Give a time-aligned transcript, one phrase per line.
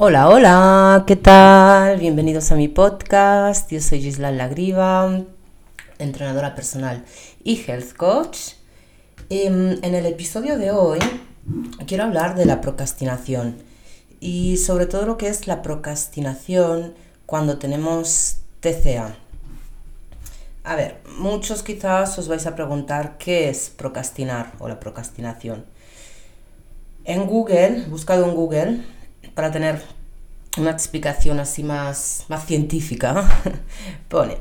[0.00, 1.98] Hola, hola, ¿qué tal?
[1.98, 3.68] Bienvenidos a mi podcast.
[3.72, 5.24] Yo soy Gisela Lagriva,
[5.98, 7.04] entrenadora personal
[7.42, 8.38] y health coach.
[9.28, 11.00] Em, en el episodio de hoy
[11.88, 13.56] quiero hablar de la procrastinación
[14.20, 16.94] y sobre todo lo que es la procrastinación
[17.26, 19.16] cuando tenemos TCA.
[20.62, 25.64] A ver, muchos quizás os vais a preguntar qué es procrastinar o la procrastinación.
[27.02, 28.84] En Google, buscado en Google,
[29.38, 29.80] para tener
[30.56, 33.24] una explicación así más, más científica,
[34.08, 34.38] pone,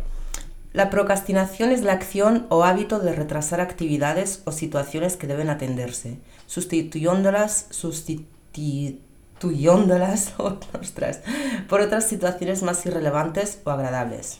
[0.73, 6.17] la procrastinación es la acción o hábito de retrasar actividades o situaciones que deben atenderse,
[6.48, 10.31] sustituyéndolas, sustituyéndolas
[11.70, 14.39] por otras situaciones más irrelevantes o agradables.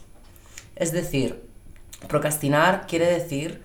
[0.76, 1.40] Es decir,
[2.08, 3.62] procrastinar quiere decir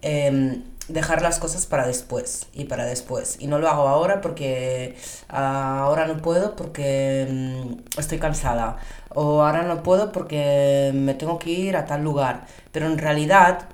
[0.00, 3.36] em, dejar las cosas para después y para después.
[3.40, 4.96] Y no lo hago ahora porque
[5.28, 8.78] ahora no puedo porque mm, estoy cansada.
[9.14, 12.46] O ahora no puedo porque me tengo que ir a tal lugar.
[12.72, 13.68] Pero en realidad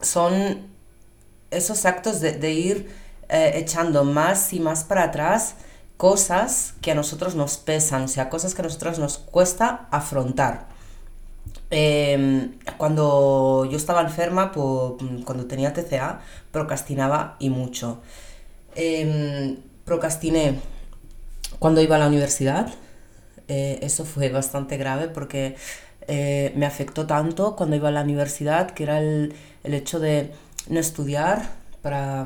[0.00, 0.68] son
[1.50, 2.94] esos actos de, ir
[3.28, 5.54] eh, echando más y más para atrás
[5.96, 10.73] cosas que a nosotros nos pesan, o sea, cosas que a nosotros nos cuesta afrontar.
[11.70, 16.20] Em, cuando yo estaba enferma, cuando tenía TCA,
[16.52, 18.00] procrastinaba y mucho.
[18.76, 20.60] Em, procrastiné
[21.58, 22.72] cuando iba a la universidad.
[23.48, 25.56] Eh, eso fue bastante grave porque
[26.08, 30.32] eh, me afectó tanto cuando iba a la universidad, que era el, hecho de
[30.68, 31.50] no estudiar
[31.82, 32.20] para,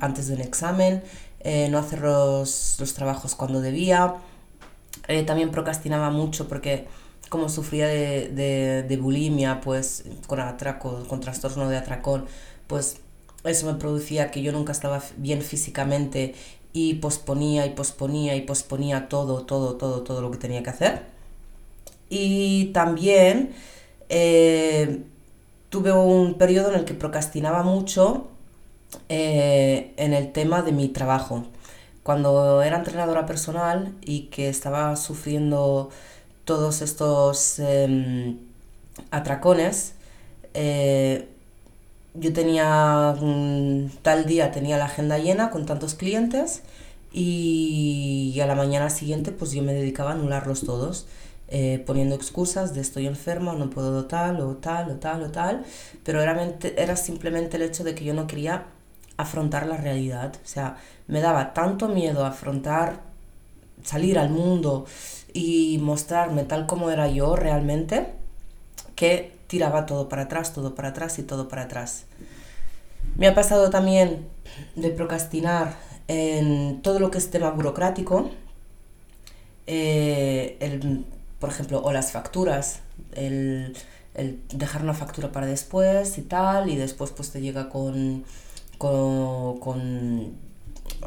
[0.00, 1.02] antes de un examen,
[1.40, 4.14] eh, no hacer los, los, trabajos cuando debía.
[5.26, 6.86] también procrastinaba mucho porque
[7.28, 12.26] como sufría de, bulimia, pues con atraco, con trastorno de atracón,
[12.66, 12.98] pues
[13.44, 16.34] eso me producía que yo nunca estaba bien físicamente
[16.72, 21.02] y posponía y posponía y posponía todo, todo, todo, todo lo que tenía que hacer.
[22.08, 23.54] Y también
[24.08, 25.02] eh,
[25.70, 28.28] tuve un periodo en el que procrastinaba mucho
[29.08, 31.44] eh, en el tema de mi trabajo.
[32.02, 35.90] Cuando era entrenadora personal y que estaba sufriendo
[36.46, 38.38] todos estos em,
[39.10, 39.92] atracones,
[40.54, 41.28] eh,
[42.14, 43.14] yo tenía
[44.00, 46.62] tal día tenía la agenda llena con tantos clientes
[47.12, 51.06] y, a la mañana siguiente pues yo me dedicaba a anularlos todos.
[51.48, 55.64] Eh, poniendo excusas de estoy enferma, no puedo tal o tal o tal o tal,
[56.04, 56.36] pero era,
[56.76, 58.66] era simplemente el hecho de que yo no quería
[59.16, 60.76] afrontar la realidad, o sea,
[61.06, 63.00] me daba tanto miedo afrontar,
[63.84, 64.86] salir al mundo
[65.36, 68.06] y mostrarme tal como era yo realmente,
[68.94, 72.06] que tiraba todo para atrás, todo para atrás y todo para atrás.
[73.16, 74.26] Me ha pasado también
[74.76, 75.76] de procrastinar
[76.08, 78.30] en todo lo que es tema burocrático,
[79.66, 81.04] eh, el,
[81.38, 82.80] por ejemplo, o las facturas,
[83.12, 83.76] el,
[84.14, 88.24] el, dejar una factura para después y tal, y después pues te llega con,
[88.78, 90.32] con, con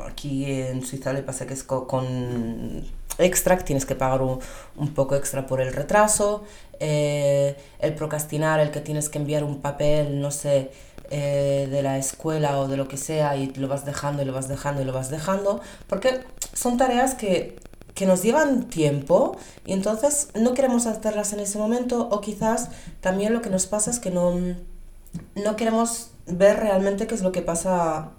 [0.07, 5.45] aquí en Suiza le pasa que es con extra, tienes que pagar un, poco extra
[5.45, 6.43] por el retraso,
[6.79, 10.71] eh, el procrastinar, el que tienes que enviar un papel, no sé,
[11.11, 14.33] eh, de la escuela o de lo que sea y lo vas dejando y lo
[14.33, 16.21] vas dejando y lo vas dejando, porque
[16.53, 17.57] son tareas que,
[17.95, 22.69] que nos llevan tiempo y entonces no queremos hacerlas en ese momento o quizás
[23.01, 24.35] también lo que nos pasa es que no,
[25.35, 28.11] no queremos ver realmente qué es lo que pasa,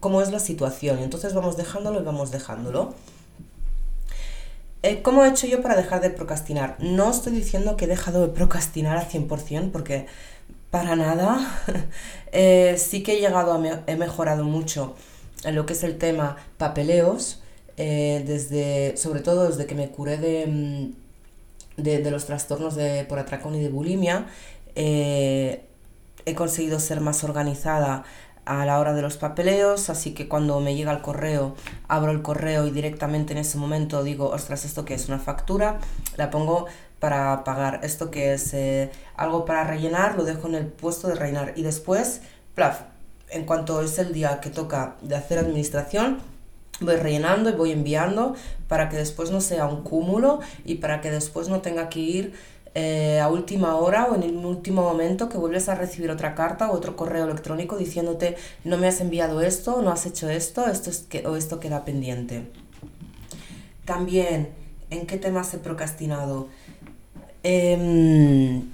[0.00, 2.94] cómo es la situación entonces vamos dejándolo y vamos dejándolo.
[4.82, 6.76] Eh, ¿Cómo he hecho yo para dejar de procrastinar?
[6.80, 10.06] No estoy diciendo que he dejado de procrastinar al 100% porque
[10.70, 11.62] para nada.
[12.32, 14.94] Eh, sí que he llegado a he mejorado mucho
[15.42, 17.42] en lo que es el tema papeleos,
[17.76, 23.18] eh, desde, sobre todo desde que me curé de, mm, de, los trastornos de, por
[23.18, 24.26] atracón y de bulimia.
[24.76, 28.04] he conseguido ser más organizada
[28.44, 31.54] a la hora de los papeleos, así que cuando me llega el correo,
[31.88, 35.78] abro el correo y directamente en ese momento digo, ostras, esto que es una factura,
[36.16, 36.66] la pongo
[36.98, 41.14] para pagar, esto que es eh, algo para rellenar, lo dejo en el puesto de
[41.14, 42.22] rellenar y después,
[42.54, 42.82] plaf,
[43.30, 46.18] en cuanto es el día que toca de hacer administración,
[46.80, 48.34] voy rellenando y voy enviando
[48.68, 52.32] para que después no sea un cúmulo y para que después no tenga que ir
[52.74, 56.70] eh, a última hora o en el último momento que vuelves a recibir otra carta
[56.70, 60.88] o otro correo electrónico diciéndote no me has enviado esto, no has hecho esto, esto
[60.88, 62.48] es que, o esto queda pendiente.
[63.84, 64.50] También,
[64.90, 66.46] ¿en qué temas he procrastinado?
[67.42, 68.70] Em,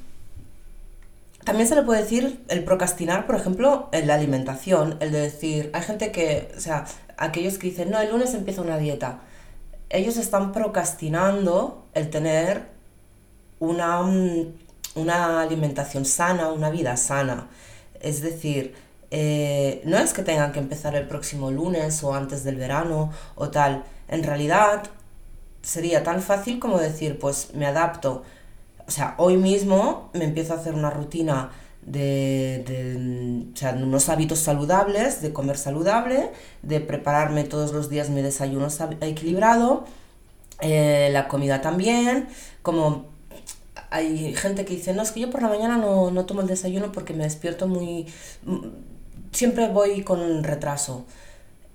[1.44, 5.70] también se le puede decir el procrastinar, por ejemplo, en la alimentación, el de decir,
[5.72, 6.84] hay gente que, o sea,
[7.16, 9.20] aquellos que dicen, no, el lunes empieza una dieta.
[9.88, 12.75] ellos están procrastinando el tener
[13.58, 14.00] una,
[14.94, 17.48] una alimentación sana, una vida sana.
[18.00, 18.74] Es decir,
[19.10, 23.50] eh, no es que tengan que empezar el próximo lunes o antes del verano o
[23.50, 23.84] tal.
[24.08, 24.84] En realidad
[25.62, 28.22] sería tan fácil como decir, pues me adapto.
[28.86, 31.50] O sea, hoy mismo me empiezo a hacer una rutina
[31.82, 36.30] de, de o sea, unos hábitos saludables, de comer saludable,
[36.62, 38.68] de prepararme todos los días mi desayuno
[39.00, 39.84] equilibrado,
[40.60, 42.28] eh, la comida también,
[42.62, 43.06] como
[43.90, 46.46] hay gente que dice, no, es que yo por la mañana no, no tomo el
[46.46, 48.06] desayuno porque me despierto muy...
[49.32, 51.04] siempre voy con retraso.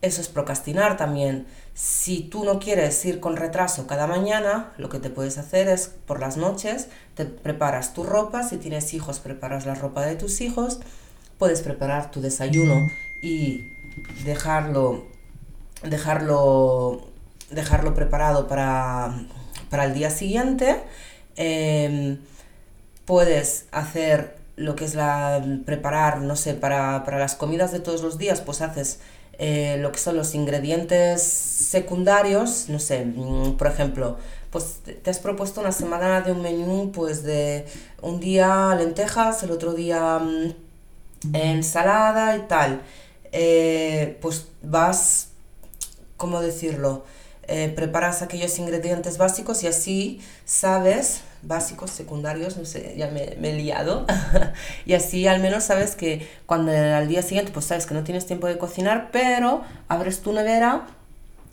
[0.01, 1.45] Eso es procrastinar también.
[1.73, 5.91] Si tú no quieres ir con retraso cada mañana, lo que te puedes hacer es
[6.05, 10.41] por las noches te preparas tu ropa, si tienes hijos preparas la ropa de tus
[10.41, 10.79] hijos,
[11.37, 12.89] puedes preparar tu desayuno
[13.21, 13.61] y
[14.25, 15.05] dejarlo
[15.83, 17.07] dejarlo
[17.49, 19.13] dejarlo preparado para,
[19.69, 20.81] para el día siguiente.
[21.43, 22.19] Em,
[23.05, 28.03] puedes hacer lo que es la preparar, no sé, para, para las comidas de todos
[28.03, 28.99] los días, pues haces
[29.39, 34.17] eh, lo que son los ingredientes secundarios, no sé, mm, por ejemplo,
[34.51, 37.65] pues te has propuesto una semana de un menú, pues de
[38.03, 40.53] un día lentejas, el otro día mm,
[41.33, 42.81] ensalada y tal.
[43.31, 45.29] Eh, pues vas,
[46.17, 47.03] ¿cómo decirlo?
[47.47, 53.53] Eh, preparas aquellos ingredientes básicos y así sabes básicos, secundarios, no sé, ya me, he
[53.53, 54.05] liado.
[54.85, 58.25] y así al menos sabes que cuando al día siguiente, pues sabes que no tienes
[58.25, 60.87] tiempo de cocinar, pero abres tu nevera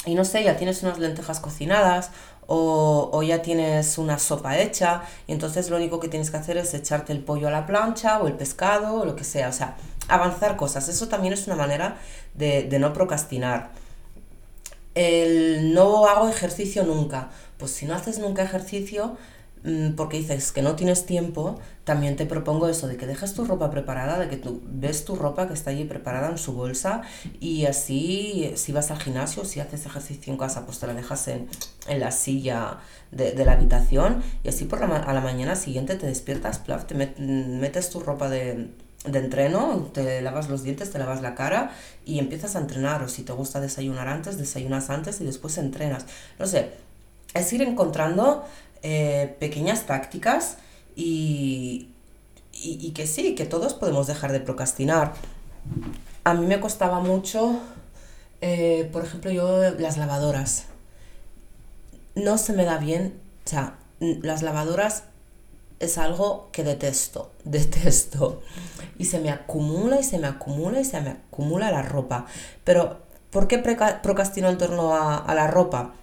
[0.05, 2.11] y no sé, ya tienes unas lentejas cocinadas
[2.47, 6.57] o, o, ya tienes una sopa hecha y entonces lo único que tienes que hacer
[6.57, 9.53] es echarte el pollo a la plancha o el pescado o lo que sea, o
[9.53, 9.77] sea,
[10.09, 10.89] avanzar cosas.
[10.89, 11.99] Eso también es una manera
[12.35, 13.71] de, de no procrastinar.
[14.95, 17.29] El no hago ejercicio nunca.
[17.59, 19.17] Pues si no haces nunca ejercicio,
[19.97, 23.71] porque dices que no tienes tiempo, también te propongo eso, de que dejas tu ropa
[23.71, 27.03] preparada, de que tú ves tu ropa que está allí preparada en su bolsa
[27.41, 31.29] y así si vas al gimnasio, si haces ejercicio en casa, pues te la dejas
[31.29, 31.49] en,
[31.87, 32.79] en la silla
[33.11, 36.85] de, de, la habitación y así por la, a la mañana siguiente te despiertas, plaf,
[36.85, 38.69] te metes tu ropa de,
[39.05, 41.73] de entreno, te lavas los dientes, te lavas la cara
[42.05, 46.05] y empiezas a entrenar o si te gusta desayunar antes, desayunas antes y después entrenas.
[46.39, 46.73] No sé,
[47.35, 48.45] es ir encontrando
[48.83, 50.59] eh, pequeñas tácticas
[50.95, 51.89] y,
[52.53, 55.15] y, que sí, que todos podemos dejar de procrastinar.
[56.25, 57.61] A mí me costaba mucho,
[58.41, 60.65] eh, por ejemplo, yo las lavadoras.
[62.15, 65.05] No se me da bien, o sea, las lavadoras
[65.81, 68.43] es algo que detesto, detesto.
[68.99, 72.27] Y se me acumula y se me acumula y se me acumula la ropa.
[72.65, 72.99] Pero,
[73.31, 75.95] ¿por qué procrastino en torno a, a la ropa?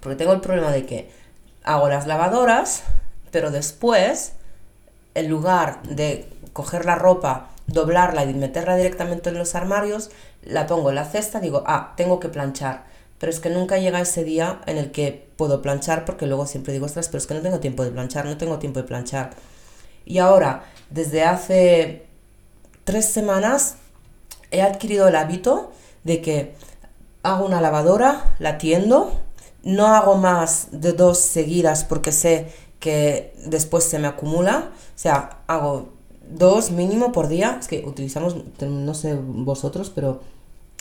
[0.00, 1.17] Porque tengo el problema de que
[1.68, 2.82] hago las lavadoras,
[3.30, 4.32] pero después,
[5.14, 10.10] en lugar de coger la ropa, doblarla y meterla directamente en los armarios,
[10.42, 12.86] la pongo en la cesta, digo, ah, tengo que planchar.
[13.18, 16.72] Pero es que nunca llega ese día en el que puedo planchar, porque luego siempre
[16.72, 19.30] digo, ostras, pero es que no tengo tiempo de planchar, no tengo tiempo de planchar.
[20.06, 22.06] Y ahora, desde hace
[22.84, 23.76] tres semanas,
[24.50, 25.70] he adquirido el hábito
[26.04, 26.54] de que
[27.22, 29.12] hago una lavadora, la tiendo,
[29.68, 34.70] no hago más de dos seguidas porque sé que después se me acumula.
[34.72, 35.90] O sea, hago
[36.30, 37.58] dos mínimo por día.
[37.60, 40.22] Es que utilizamos, no sé vosotros, pero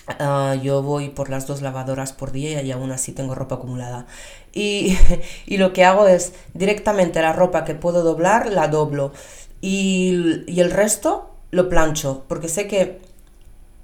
[0.07, 4.05] ah, yo voy por las dos lavadoras por día y aún así tengo ropa acumulada.
[4.53, 4.97] Y,
[5.45, 9.11] y, lo que hago es directamente la ropa que puedo doblar, la doblo.
[9.59, 13.01] Y, y el resto lo plancho, porque sé que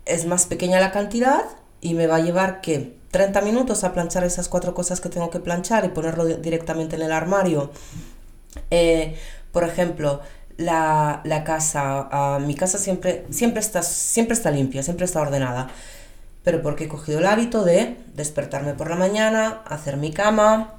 [0.05, 1.43] es más pequeña la cantidad
[1.81, 5.29] y me va a llevar que 30 minutos a planchar esas cuatro cosas que tengo
[5.29, 7.69] que planchar y ponerlo directamente en el armario.
[8.71, 9.15] Eh,
[9.51, 10.19] por ejemplo,
[10.57, 15.69] la, casa, ah, mi casa siempre, siempre, está, siempre está limpia, siempre está ordenada.
[16.43, 20.73] Pero porque he cogido el hábito de despertarme por la mañana, hacer mi cama,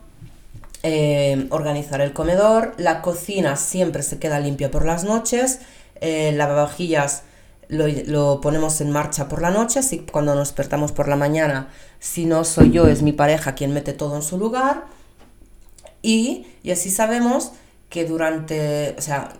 [0.83, 5.61] eh, organizar el comedor, la cocina siempre se queda limpia por las noches,
[6.01, 7.23] eh, lavavajillas
[7.69, 11.69] lo, ponemos en marcha por la noche, así cuando nos despertamos por la mañana,
[11.99, 14.85] si no soy yo, es mi pareja quien mete todo en su lugar.
[16.03, 17.53] Y, y así sabemos
[17.89, 19.33] que durante, o sea,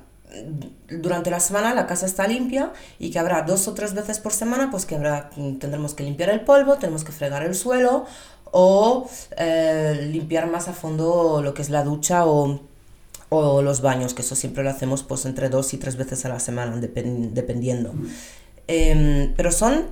[0.89, 4.33] durante la semana la casa está limpia y que habrá dos o tres veces por
[4.33, 8.07] semana, pues que habrá, tendremos que limpiar el polvo, tenemos que fregar el suelo
[8.51, 12.61] o eh, limpiar más a fondo lo que es la ducha o
[13.37, 16.29] o los baños, que eso siempre lo hacemos pues entre dos y tres veces a
[16.29, 17.95] la semana, dependiendo.
[18.67, 19.87] Em, pero son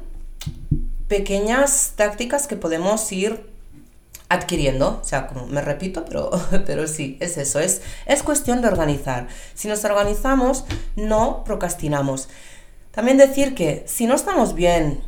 [1.09, 3.53] pequeñas tácticas que podemos ir
[4.29, 6.31] adquiriendo, o sea, como me repito, pero,
[6.67, 9.29] pero sí, es eso, es, es cuestión de organizar.
[9.55, 10.65] Si nos organizamos,
[10.97, 12.29] no procrastinamos.
[12.93, 15.01] También decir que si no estamos bien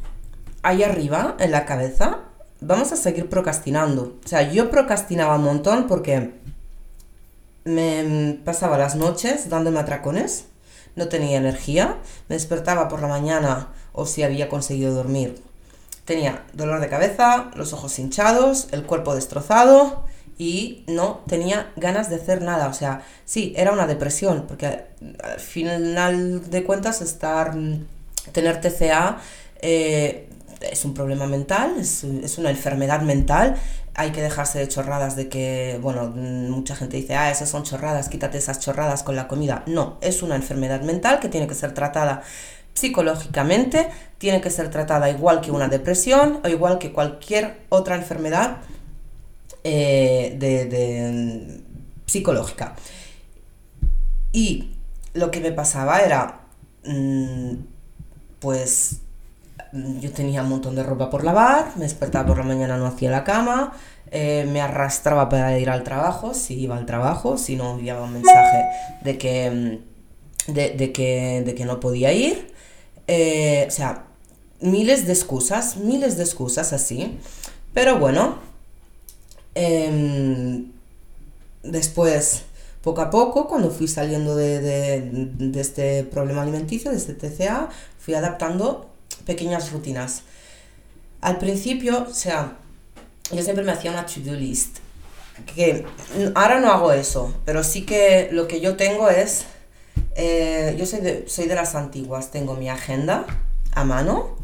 [0.63, 2.21] ahí arriba, en la cabeza,
[2.61, 4.19] vamos a seguir procrastinando.
[4.25, 6.33] O sea, yo procrastinaba un montón porque
[7.65, 10.47] me pasaba las noches dándome atracones,
[10.97, 11.97] no tenía energía,
[12.29, 15.43] me despertaba por la mañana o si había conseguido dormir.
[16.05, 20.05] Tenía dolor de cabeza, los ojos hinchados, el cuerpo destrozado
[20.37, 22.69] y no tenía ganas de hacer nada.
[22.69, 24.67] O sea, sí, era una depresión, porque
[25.23, 27.55] al final de cuentas estar,
[28.33, 29.19] tener TCA
[29.63, 30.29] eh,
[30.61, 33.57] es un problema mental, es, es, una enfermedad mental.
[33.97, 38.09] Hay que dejarse de chorradas de que, bueno, mucha gente dice, ah, esas son chorradas,
[38.09, 39.63] quítate esas chorradas con la comida.
[39.67, 42.23] No, es una enfermedad mental que tiene que ser tratada
[42.75, 48.59] psicológicamente, tiene que ser tratada igual que una depresión o igual que cualquier otra enfermedad
[49.63, 51.63] eh, de,
[52.07, 52.75] psicológica.
[54.33, 54.75] Y
[55.15, 56.41] lo que me pasaba era,
[56.85, 57.55] mm,
[58.41, 59.01] pues
[60.01, 63.11] yo tenía un montón de ropa por lavar, me despertaba por la mañana, no hacía
[63.11, 63.73] la cama,
[64.11, 68.13] eh, me arrastraba para ir al trabajo, si iba al trabajo, si no enviaba un
[68.13, 68.65] mensaje
[69.03, 69.51] de que,
[70.49, 72.55] mm, de, que, de que no podía ir.
[73.09, 74.05] Eh, o sea,
[74.61, 77.19] miles de excusas, miles de excusas así.
[77.73, 78.39] Pero bueno,
[79.57, 80.71] em,
[81.65, 82.43] después,
[82.83, 88.15] poco a poco, cuando fui saliendo de, de, este problema alimenticio, de este TCA, fui
[88.15, 88.94] adaptando
[89.27, 90.23] pequeñas rutinas.
[91.21, 92.57] Al principio, o sea,
[93.33, 94.79] yo siempre me hacía una to-do list.
[95.55, 95.85] Que
[96.35, 99.47] ahora no hago eso, pero sí que lo que yo tengo es
[100.17, 103.27] eh, yo soy de, soy de las antiguas, tengo mi agenda
[103.73, 104.37] a mano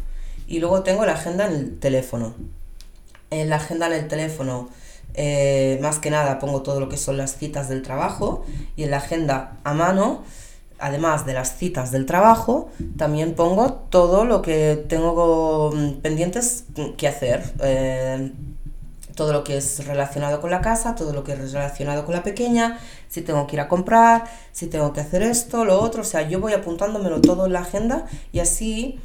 [0.46, 2.34] y luego tengo la agenda en el teléfono.
[3.30, 4.68] En la agenda en el teléfono,
[5.14, 8.44] eh, más que nada, pongo todo lo que son las citas del trabajo
[8.76, 10.24] y en la agenda a mano,
[10.80, 15.72] además de las citas del trabajo, también pongo todo lo que tengo
[16.02, 16.64] pendientes
[16.96, 17.52] que hacer.
[17.62, 18.32] Eh,
[19.20, 22.22] todo lo que es relacionado con la casa, todo lo que es relacionado con la
[22.22, 26.04] pequeña, si tengo que ir a comprar, si tengo que hacer esto, lo otro, o
[26.04, 28.98] sea, yo voy apuntándomelo todo en la agenda y así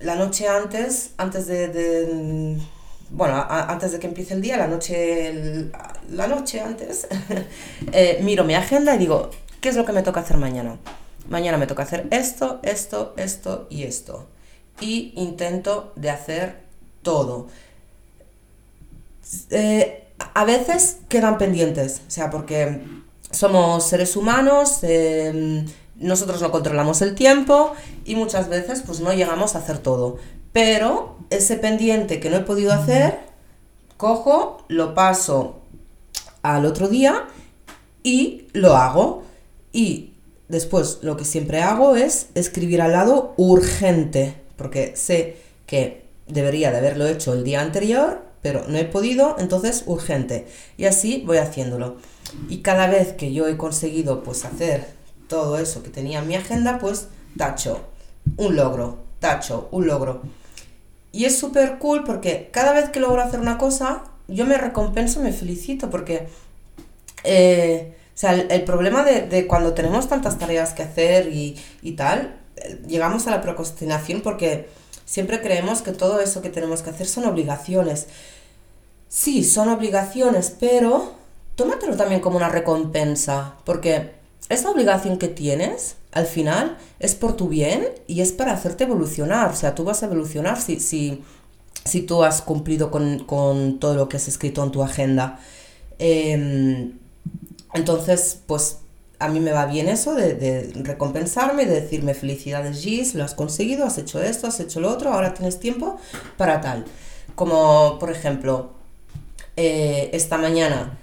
[0.00, 2.58] la noche antes, antes de,
[3.10, 5.70] bueno, antes de que empiece el día, la noche,
[6.10, 7.08] la noche antes,
[7.92, 9.30] eh, miro mi agenda y digo,
[9.62, 10.76] ¿qué es lo que me toca hacer mañana?
[11.28, 14.26] Mañana me toca hacer esto, esto, esto y esto.
[14.80, 16.60] Y intento de hacer
[17.02, 17.48] todo
[19.50, 20.04] eh,
[20.34, 22.82] a veces quedan pendientes, o sea, porque
[23.30, 25.64] somos seres humanos, eh,
[25.96, 30.18] nosotros no controlamos el tiempo y muchas veces pues no llegamos a hacer todo.
[30.52, 33.18] Pero ese pendiente que no he podido hacer,
[33.96, 35.60] cojo, lo paso
[36.42, 37.26] al otro día
[38.02, 39.24] y lo hago.
[39.72, 40.07] Y
[40.48, 45.36] después lo que siempre hago es escribir al lado urgente, porque sé
[45.66, 50.46] que debería de haberlo hecho el día anterior pero no he podido, entonces urgente.
[50.76, 51.96] Y así voy haciéndolo.
[52.48, 54.86] Y cada vez que yo he conseguido pues hacer
[55.28, 57.80] todo eso que tenía en mi agenda, pues tacho,
[58.36, 60.22] un logro, tacho, un logro.
[61.12, 65.20] Y es súper cool porque cada vez que logro hacer una cosa, yo me recompenso,
[65.20, 66.28] me felicito porque...
[67.24, 72.36] Eh, sea, el, problema de, de, cuando tenemos tantas tareas que hacer y, y tal,
[72.56, 74.66] eh, llegamos a la procrastinación porque
[75.08, 78.08] Siempre creemos que todo eso que tenemos que hacer son obligaciones.
[79.08, 81.14] Sí, son obligaciones, pero
[81.54, 84.10] tómatelo también como una recompensa, porque
[84.50, 89.50] esa obligación que tienes, al final, es por tu bien y es para hacerte evolucionar.
[89.50, 91.24] O sea, tú vas a evolucionar si, si,
[91.86, 95.40] si tú has cumplido con, todo lo que has escrito en tu agenda.
[95.98, 96.98] Em,
[97.74, 98.78] entonces, pues
[99.18, 103.84] a mí me va bien eso de, recompensarme, de decirme felicidades Gis, lo has conseguido,
[103.84, 105.98] has hecho esto, has hecho lo otro, ahora tienes tiempo
[106.36, 106.84] para tal.
[107.34, 108.70] Como por ejemplo,
[109.56, 110.98] eh, esta mañana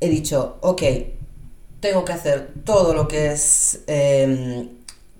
[0.00, 0.82] he dicho, ok,
[1.80, 4.68] tengo que hacer todo lo que es em,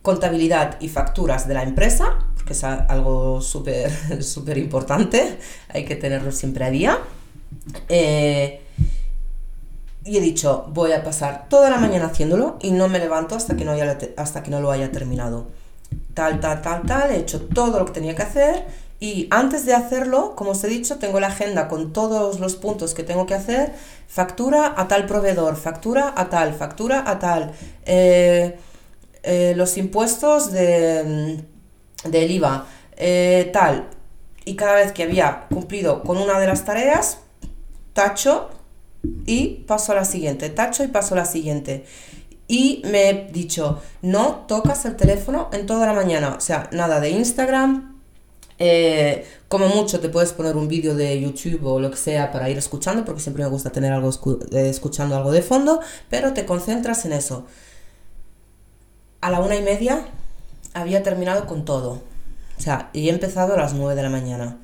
[0.02, 3.90] contabilidad y facturas de la empresa, porque es algo súper
[4.22, 6.98] súper importante, hay que tenerlo siempre a día.
[7.88, 8.62] Eh,
[10.04, 13.56] y he dicho, voy a pasar toda la mañana haciéndolo y no me levanto hasta
[13.56, 15.48] que no, haya, hasta que no lo haya terminado.
[16.14, 18.66] Tal, tal, tal, tal, he hecho todo lo que tenía que hacer
[19.00, 22.92] y antes de hacerlo, como os he dicho, tengo la agenda con todos los puntos
[22.92, 23.72] que tengo que hacer,
[24.06, 27.52] factura a tal proveedor, factura a tal, factura a tal,
[27.86, 28.58] eh,
[29.22, 31.42] eh, los impuestos de,
[32.04, 32.66] del IVA,
[32.98, 33.88] eh, tal.
[34.44, 37.20] Y cada vez que había cumplido con una de las tareas,
[37.94, 38.50] tacho
[39.26, 41.84] y paso a la siguiente, tacho y paso a la siguiente.
[42.48, 46.98] Y me he dicho, no tocas el teléfono en toda la mañana, o sea, nada
[46.98, 47.90] de Instagram,
[48.62, 52.50] eh, como mucho te puedes poner un vídeo de YouTube o lo que sea para
[52.50, 54.10] ir escuchando, porque siempre me gusta tener algo
[54.52, 55.80] eh, escuchando algo de fondo,
[56.10, 57.46] pero te concentras en eso.
[59.22, 60.06] A la una y media
[60.74, 62.02] había terminado con todo.
[62.58, 64.58] O sea, y he empezado a las nueve de la mañana.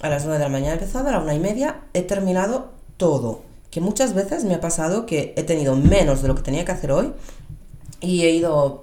[0.00, 2.70] A las nueve de la mañana he empezado, a la una y media he terminado
[2.96, 3.47] todo.
[3.70, 6.72] Que muchas veces me ha pasado que he tenido menos de lo que tenía que
[6.72, 7.12] hacer hoy
[8.00, 8.80] y he ido,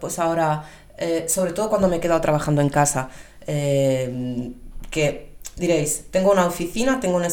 [0.00, 0.64] pues ahora,
[0.98, 3.10] eh, sobre todo cuando me he quedado trabajando en casa,
[3.46, 4.52] eh,
[4.90, 7.24] que diréis, tengo una oficina, tengo, un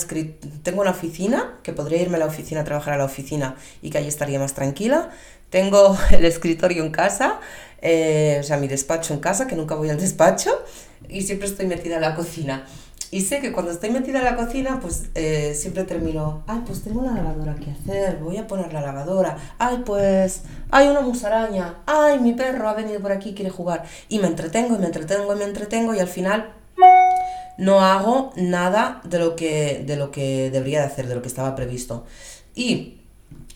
[0.64, 3.90] tengo una oficina, que podría irme a la oficina a trabajar a la oficina y
[3.90, 5.12] que allí estaría más tranquila.
[5.50, 7.40] Tengo el escritorio en casa,
[7.82, 10.52] eh, o sea, mi despacho en casa, que nunca voy al despacho,
[11.10, 12.66] y siempre estoy metida en la cocina.
[13.14, 16.82] Y sé que cuando estoy metida en la cocina, pues eh, siempre termino, ay, pues
[16.82, 20.42] tengo una lavadora que hacer, voy a poner la lavadora, ay, pues
[20.72, 23.84] hay una musaraña, ay, mi perro ha venido por aquí, quiere jugar.
[24.10, 26.54] Y me entretengo, y me entretengo, y me entretengo, y al final
[27.60, 31.28] no hago nada de lo que, de lo que debería de hacer, de lo que
[31.28, 32.06] estaba previsto.
[32.56, 33.02] Y,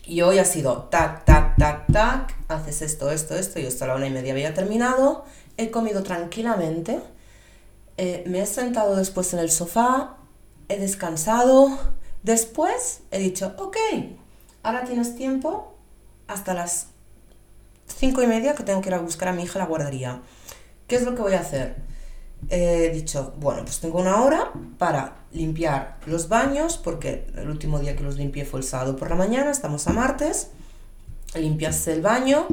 [0.04, 3.88] y hoy ha sido tac, tac, tac, tac, haces esto, esto, esto, y esto a
[3.88, 5.24] la una y media había terminado,
[5.56, 7.00] he comido tranquilamente
[7.98, 10.16] eh, me he sentado después en el sofá,
[10.68, 11.76] he descansado,
[12.22, 13.76] después he dicho, ok,
[14.62, 15.74] ahora tienes tiempo
[16.28, 16.86] hasta las
[17.86, 20.22] cinco y media que tengo que ir a buscar a mi hija a la guardería.
[20.86, 21.76] ¿Qué es lo que voy a hacer?
[22.48, 27.96] He dicho, bueno, pues tengo una hora para limpiar los baños, porque el último día
[27.96, 30.50] que los limpié fue el sábado por la mañana, estamos a martes,
[31.34, 32.46] limpiaste el baño,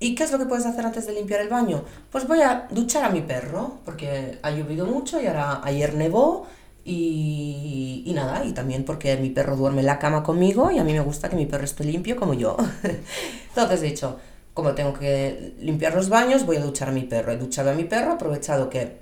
[0.00, 1.84] ¿Y qué es lo que puedes hacer antes de limpiar el baño?
[2.10, 6.46] Pues voy a duchar a mi perro, porque ha llovido mucho y ahora ayer nevó
[6.86, 10.84] y, y, nada, y también porque mi perro duerme en la cama conmigo y a
[10.84, 12.56] mí me gusta que mi perro esté limpio como yo.
[13.48, 14.18] Entonces he dicho,
[14.54, 17.32] como tengo que limpiar los baños, voy a duchar a mi perro.
[17.32, 18.98] He duchado a mi perro, aprovechado que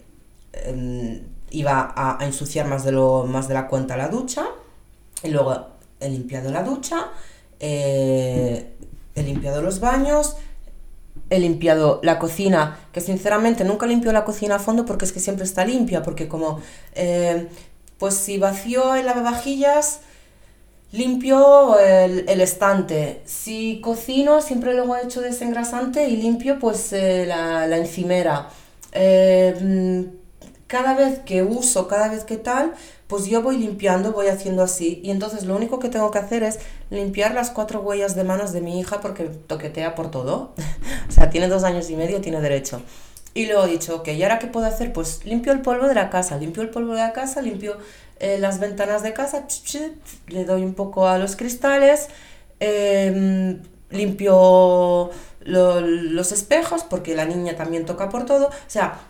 [0.53, 4.47] em, iba a, ensuciar más de, lo, más de la cuenta la ducha,
[5.23, 5.69] y luego
[6.01, 7.09] he limpiado la ducha,
[7.61, 8.73] eh,
[9.15, 10.37] he limpiado los baños,
[11.31, 15.21] he limpiado la cocina, que sinceramente nunca limpio la cocina a fondo porque es que
[15.21, 16.61] siempre está limpia, porque como,
[16.95, 17.49] eh,
[17.99, 20.01] pues si vacío el lavavajillas,
[20.93, 23.21] limpio el, estante.
[23.25, 28.49] Si cocino, siempre luego he hecho desengrasante y limpio pues eh, la, encimera.
[28.93, 30.07] Eh,
[30.69, 32.75] cada vez que uso, cada vez que tal,
[33.09, 35.01] pues yo voy limpiando, voy haciendo así.
[35.03, 38.53] Y entonces lo único que tengo que hacer es limpiar las cuatro huellas de manos
[38.53, 40.53] de mi hija porque toquetea por todo.
[41.09, 42.83] o sea, tiene dos años y medio, tiene derecho.
[43.33, 44.93] Y luego he dicho, ok, ¿y ahora qué puedo hacer?
[44.93, 47.79] Pues limpio el polvo de la casa, limpio el polvo de la casa, limpio
[48.21, 49.47] eh, las ventanas de casa,
[50.27, 52.09] le doy un poco a los cristales,
[52.61, 58.49] em, limpio los espejos porque la niña también toca por todo.
[58.49, 59.01] O sea,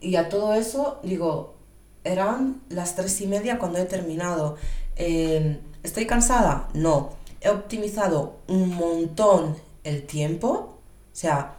[0.00, 1.54] y, a todo eso digo,
[2.02, 4.56] eran las tres y media cuando he terminado.
[4.96, 6.68] Em, ¿Estoy cansada?
[6.74, 7.10] No.
[7.40, 10.48] He optimizado un montón el tiempo.
[10.48, 11.54] O sea,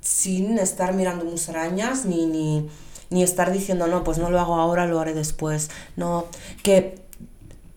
[0.00, 2.70] sin estar mirando musarañas ni, ni,
[3.10, 5.70] ni estar diciendo, no, pues no lo hago ahora, lo haré después.
[5.96, 6.26] No,
[6.62, 7.02] que,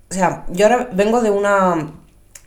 [0.10, 1.92] o sea, yo ahora vengo de una,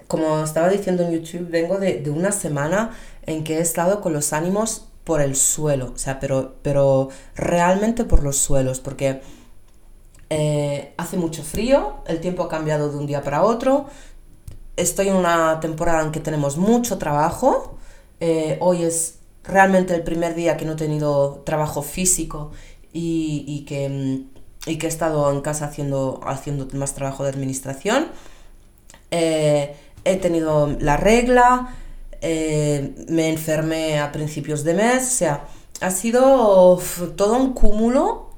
[0.09, 2.93] como estaba diciendo en YouTube, vengo de, de una semana
[3.27, 8.05] en que he estado con los ánimos por el suelo, o sea, pero, pero realmente
[8.05, 9.23] por los suelos, porque
[10.29, 13.87] eh, hace mucho frío, el tiempo ha cambiado de un día para otro,
[14.77, 17.77] estoy en una temporada en que tenemos mucho trabajo,
[18.21, 22.53] eh, hoy es realmente el primer día que no he tenido trabajo físico
[22.93, 24.27] y, que,
[24.67, 28.07] y que he estado en casa haciendo, haciendo más trabajo de administración.
[29.11, 31.75] Eh, he tenido la regla,
[32.21, 35.45] eh, me enfermé a principios de mes, o sea,
[35.81, 36.79] ha sido
[37.17, 38.31] todo un cúmulo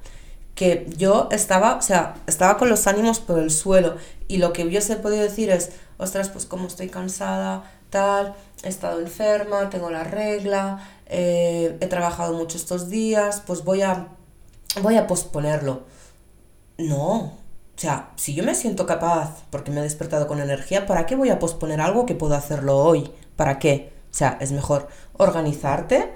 [0.55, 4.63] que yo estaba, o sea, estaba con los ánimos por el suelo y lo que
[4.63, 10.03] hubiese podido decir es, ostras, pues como estoy cansada, tal, he estado enferma, tengo la
[10.03, 14.07] regla, eh, he trabajado mucho estos días, pues voy a,
[14.81, 15.83] voy a posponerlo.
[16.77, 17.43] No,
[17.75, 21.15] o sea, si yo me siento capaz porque me he despertado con energía, ¿para qué
[21.15, 23.11] voy a posponer algo que puedo hacerlo hoy?
[23.35, 23.91] ¿Para qué?
[24.11, 26.11] O sea, es mejor organizarte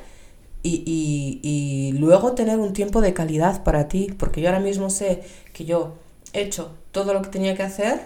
[0.63, 5.65] y, luego tener un tiempo de calidad para ti, porque yo ahora mismo sé que
[5.65, 5.95] yo
[6.33, 8.01] he hecho todo lo que tenía que hacer,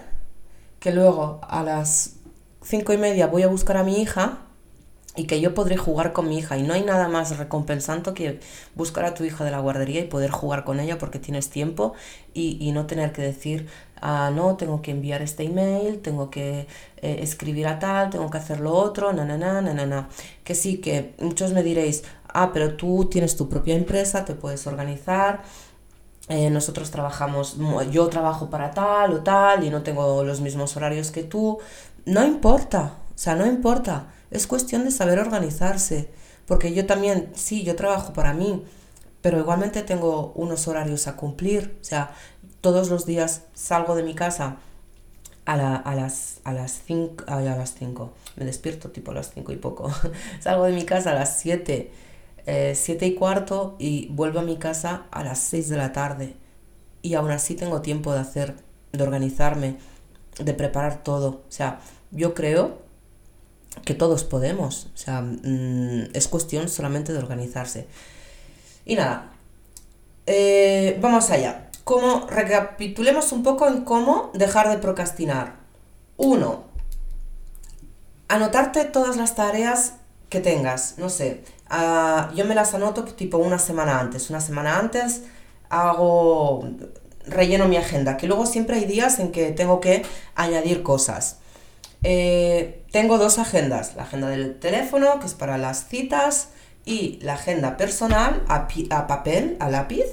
[0.78, 2.16] que luego a las
[2.62, 4.38] cinco y media voy a buscar a mi hija
[5.14, 6.56] y que yo podré jugar con mi hija.
[6.56, 8.40] Y no hay nada más recompensante que
[8.74, 11.92] buscar a tu hija de la guardería y poder jugar con ella porque tienes tiempo
[12.32, 13.68] y, no tener que decir,
[14.00, 18.38] ah, no, tengo que enviar este email, tengo que eh, escribir a tal, tengo que
[18.38, 20.08] hacer lo otro, na, na, na, na, na,
[20.44, 24.66] Que sí, que muchos me diréis, ah, pero tú tienes tu propia empresa, te puedes
[24.66, 25.42] organizar.
[26.28, 27.58] Eh, nosotros trabajamos,
[27.90, 31.58] yo trabajo para tal o tal y no tengo los mismos horarios que tú.
[32.06, 36.08] No importa, o sea, no importa es cuestión de saber organizarse,
[36.46, 38.64] porque yo también, sí, yo trabajo para mí,
[39.20, 41.76] pero igualmente tengo unos horarios a cumplir.
[41.80, 42.12] O sea,
[42.60, 44.56] todos los días salgo de mi casa
[45.44, 49.56] a, las a las 5, a las 5, me despierto tipo a las 5 y
[49.56, 49.90] poco.
[50.40, 51.90] salgo de mi casa a las 7,
[52.44, 56.34] 7 eh, y cuarto y vuelvo a mi casa a las 6 de la tarde.
[57.02, 58.54] Y aún así tengo tiempo de hacer,
[58.92, 59.76] de organizarme,
[60.38, 61.42] de preparar todo.
[61.48, 62.78] O sea, yo creo
[63.84, 64.90] que todos podemos.
[64.94, 67.86] O sea, mm, es cuestión solamente de organizarse.
[68.84, 69.32] Y nada,
[70.26, 71.70] eh, vamos allá.
[71.84, 75.56] Como recapitulemos un poco en cómo dejar de procrastinar.
[76.16, 76.64] Uno,
[78.28, 79.94] anotarte todas las tareas
[80.28, 80.94] que tengas.
[80.98, 84.30] No sé, ah, yo me las anoto tipo una semana antes.
[84.30, 85.22] Una semana antes
[85.68, 86.68] hago,
[87.26, 90.04] relleno mi agenda, que luego siempre hay días en que tengo que
[90.34, 91.38] añadir cosas.
[92.02, 96.48] Eh, tengo dos agendas, la agenda del teléfono, que es para las citas,
[96.84, 98.66] y la agenda personal a,
[99.06, 100.04] papel, a lápiz,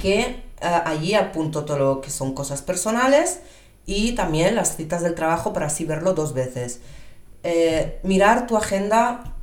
[0.00, 3.40] que eh, allí apunto todo lo que son cosas personales
[3.86, 6.80] y también las citas del trabajo para así verlo dos veces.
[7.42, 9.34] Eh, mirar tu agenda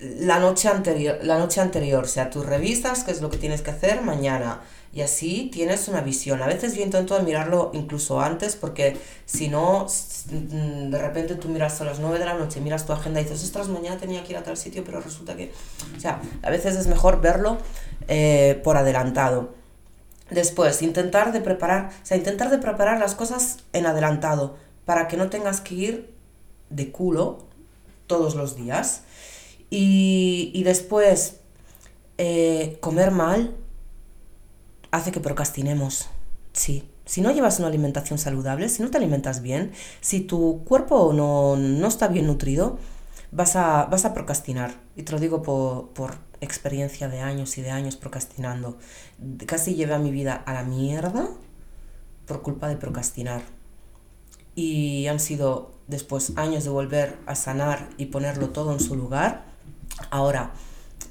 [0.00, 3.60] la noche anterior, la noche anterior, o sea, tus revistas, qué es lo que tienes
[3.60, 4.60] que hacer mañana
[4.92, 6.42] y así tienes una visión.
[6.42, 11.80] A veces yo intento mirarlo incluso antes porque si no, mm, de repente tú miras
[11.80, 14.32] a las 9 de la noche, miras tu agenda y dices, ostras, mañana tenía que
[14.32, 15.52] ir a tal sitio, pero resulta que...
[15.96, 17.58] O sea, a veces es mejor verlo
[18.08, 19.54] eh, por adelantado.
[20.30, 25.16] Después, intentar de preparar, o sea, intentar de preparar las cosas en adelantado para que
[25.16, 26.14] no tengas que ir
[26.70, 27.46] de culo
[28.06, 29.02] todos los días.
[29.70, 31.40] Y, y después,
[32.18, 33.56] eh, comer mal
[34.90, 36.08] hace que procrastinemos.
[36.52, 36.88] Sí.
[37.06, 41.56] Si no llevas una alimentación saludable, si no te alimentas bien, si tu cuerpo no,
[41.56, 42.78] no está bien nutrido,
[43.32, 44.74] vas a, vas a procrastinar.
[44.96, 48.78] Y te lo digo por, por experiencia de años y de años procrastinando.
[49.46, 51.28] Casi llevé a mi vida a la mierda
[52.26, 53.42] por culpa de procrastinar.
[54.54, 59.49] Y han sido después años de volver a sanar y ponerlo todo en su lugar.
[60.10, 60.52] Ahora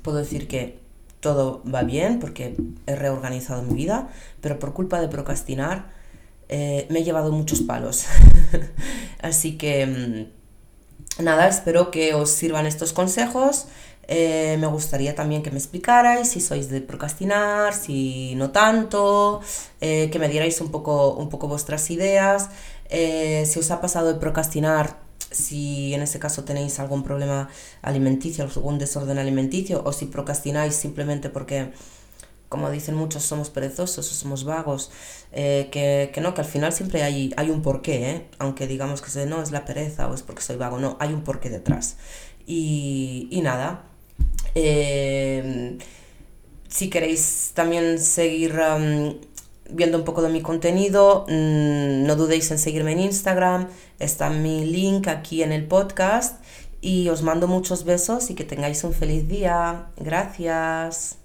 [0.01, 0.79] puedo decir que
[1.19, 2.55] todo va bien porque
[2.87, 4.09] he reorganizado mi vida,
[4.41, 5.99] pero por culpa de procrastinar
[6.47, 8.05] eh, me he llevado muchos palos.
[9.21, 9.85] Así que
[11.19, 13.67] mm, nada, espero que os sirvan estos consejos.
[14.07, 19.39] Eh, me gustaría también que me explicarais si sois de procrastinar, si no tanto,
[19.81, 22.49] eh, que me dierais un poco, un poco vuestras ideas.
[22.89, 24.97] si os ha pasado de procrastinar,
[25.31, 27.49] si en ese caso tenéis algún problema
[27.81, 31.71] alimenticio, algún desorden alimenticio, o si procrastináis simplemente porque,
[32.49, 34.91] como dicen muchos, somos perezosos o somos vagos,
[35.31, 38.27] eh, que, no, que al final siempre hay, hay un porqué, ¿eh?
[38.39, 41.23] aunque digamos que no es la pereza o es porque soy vago, no, hay un
[41.23, 41.97] porqué detrás.
[42.47, 43.83] Y, nada.
[44.55, 45.77] Eh,
[46.67, 48.59] si queréis también seguir
[49.71, 53.67] viendo un poco de mi contenido, mm, no dudéis en seguirme en Instagram,
[53.99, 56.43] está mi link aquí en el podcast
[56.81, 59.87] y os mando muchos besos y que tengáis un feliz día.
[59.97, 61.18] Gracias.